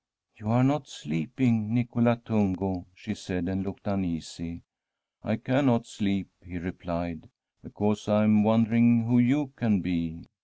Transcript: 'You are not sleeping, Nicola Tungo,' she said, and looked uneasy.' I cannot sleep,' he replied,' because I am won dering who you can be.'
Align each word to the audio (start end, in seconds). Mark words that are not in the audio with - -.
'You 0.39 0.49
are 0.49 0.63
not 0.63 0.87
sleeping, 0.87 1.75
Nicola 1.75 2.15
Tungo,' 2.15 2.87
she 2.95 3.13
said, 3.13 3.47
and 3.47 3.61
looked 3.63 3.85
uneasy.' 3.85 4.63
I 5.23 5.35
cannot 5.35 5.85
sleep,' 5.85 6.31
he 6.43 6.57
replied,' 6.57 7.29
because 7.63 8.07
I 8.07 8.23
am 8.23 8.41
won 8.41 8.63
dering 8.63 9.03
who 9.05 9.19
you 9.19 9.53
can 9.55 9.81
be.' 9.81 10.25